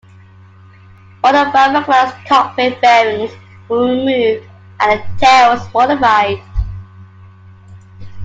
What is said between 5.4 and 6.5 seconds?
was modified.